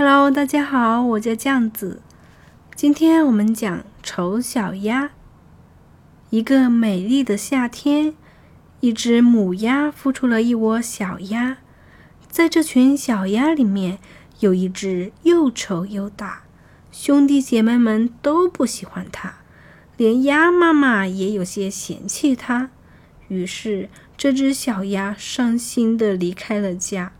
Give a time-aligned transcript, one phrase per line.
[0.00, 2.00] Hello，大家好，我叫酱子。
[2.76, 5.10] 今天我们讲丑小鸭。
[6.30, 8.14] 一个美丽的夏天，
[8.78, 11.58] 一只母鸭孵出了一窝小鸭。
[12.28, 13.98] 在这群小鸭里面，
[14.38, 16.44] 有一只又丑又大，
[16.92, 19.38] 兄弟姐妹们都不喜欢它，
[19.96, 22.70] 连鸭妈妈也有些嫌弃它。
[23.26, 27.12] 于是，这只小鸭伤心的离开了家。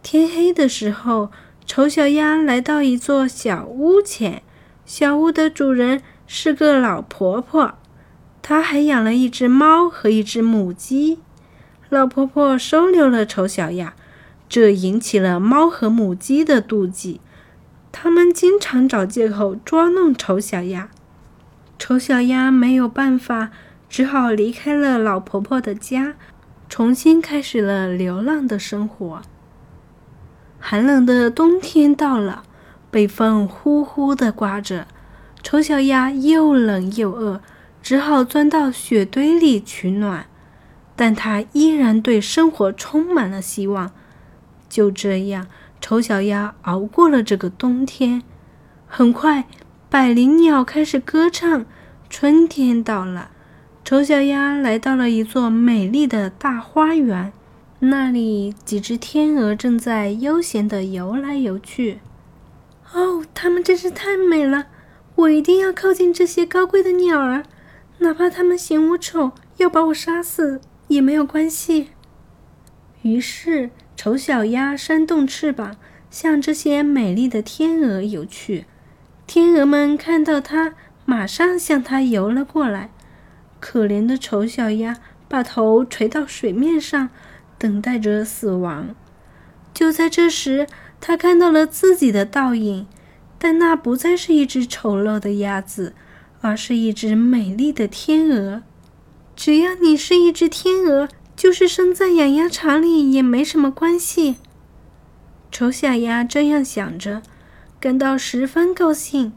[0.00, 1.32] 天黑的时候，
[1.68, 4.42] 丑小鸭来到一座小屋前，
[4.86, 7.74] 小屋的主人是个老婆婆。
[8.40, 11.18] 她还养了一只猫和一只母鸡，
[11.90, 13.92] 老婆婆收留了丑小鸭，
[14.48, 17.20] 这引起了猫和母鸡的妒忌，
[17.92, 20.88] 他们经常找借口捉弄丑小鸭。
[21.78, 23.50] 丑小鸭没有办法，
[23.90, 26.14] 只好离开了老婆婆的家，
[26.70, 29.20] 重新开始了流浪的生活。
[30.70, 32.42] 寒冷的冬天到了，
[32.90, 34.86] 北风呼呼地刮着，
[35.42, 37.40] 丑小鸭又冷又饿。
[37.82, 40.26] 只好钻到雪堆里取暖，
[40.94, 43.92] 但它依然对生活充满了希望。
[44.68, 45.46] 就这样，
[45.80, 48.22] 丑小鸭熬过了这个冬天。
[48.86, 49.46] 很快，
[49.88, 51.64] 百灵鸟开始歌唱，
[52.10, 53.30] 春天到了。
[53.82, 57.32] 丑小鸭来到了一座美丽的大花园，
[57.80, 62.00] 那里几只天鹅正在悠闲地游来游去。
[62.92, 64.66] 哦，它们真是太美了！
[65.14, 67.44] 我一定要靠近这些高贵的鸟儿。
[67.98, 71.90] 哪怕它们嫌我丑，要把我杀死也没有关系。
[73.02, 75.76] 于是，丑小鸭扇动翅膀，
[76.10, 78.66] 向这些美丽的天鹅游去。
[79.26, 82.90] 天鹅们看到它，马上向它游了过来。
[83.60, 84.96] 可怜的丑小鸭
[85.28, 87.10] 把头垂到水面上，
[87.58, 88.94] 等待着死亡。
[89.74, 90.66] 就在这时，
[91.00, 92.86] 它看到了自己的倒影，
[93.38, 95.94] 但那不再是一只丑陋的鸭子。
[96.40, 98.62] 而是一只美丽的天鹅。
[99.34, 104.36] 只要你是一只天鹅，就是生在养鸭场里也没什么关系。
[105.50, 107.22] 丑小鸭这样想着，
[107.80, 109.32] 感到十分高兴。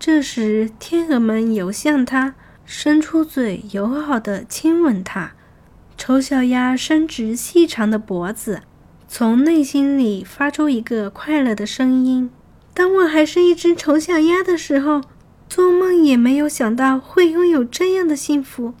[0.00, 5.34] 这时，天鹅们游向它，伸出嘴，友好的亲吻它。
[6.02, 8.62] 丑小鸭伸直细长的脖子，
[9.06, 12.30] 从内心里发出一个快乐的声音
[12.72, 15.02] ：“当我还是一只丑小鸭的时候。”
[15.46, 18.72] 做梦也没有想到会拥有这样的幸福。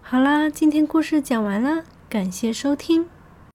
[0.00, 3.06] 好啦，今天故事讲完了，感谢收听。